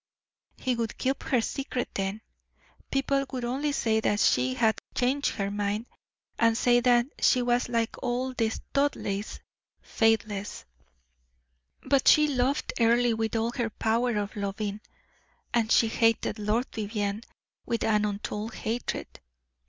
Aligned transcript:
He 0.57 0.75
would 0.75 0.97
keep 0.97 1.21
her 1.21 1.41
secret 1.41 1.89
then. 1.93 2.21
People 2.91 3.23
would 3.31 3.45
only 3.45 3.71
say 3.71 3.99
that 3.99 4.19
she 4.19 4.55
had 4.55 4.81
changed 4.95 5.27
her 5.35 5.51
mind, 5.51 5.85
and 6.39 6.57
say 6.57 6.79
that 6.79 7.05
she 7.19 7.43
was 7.43 7.69
like 7.69 8.01
all 8.01 8.29
the 8.33 8.49
Studleighs 8.49 9.41
faithless. 9.79 10.65
But 11.83 12.07
she 12.07 12.27
loved 12.27 12.73
Earle 12.79 13.15
with 13.15 13.35
all 13.35 13.51
her 13.51 13.69
power 13.69 14.17
of 14.17 14.35
loving, 14.35 14.81
and 15.53 15.71
she 15.71 15.87
hated 15.87 16.39
Lord 16.39 16.65
Vivianne 16.71 17.21
with 17.67 17.83
an 17.83 18.03
untold 18.03 18.55
hatred. 18.55 19.19